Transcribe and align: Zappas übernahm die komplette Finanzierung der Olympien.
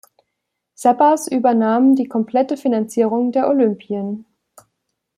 Zappas 0.73 1.27
übernahm 1.27 1.93
die 1.93 2.07
komplette 2.07 2.57
Finanzierung 2.57 3.31
der 3.31 3.47
Olympien. 3.47 4.25